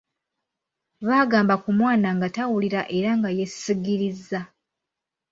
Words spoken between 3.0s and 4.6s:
nga yeesisiggiriza.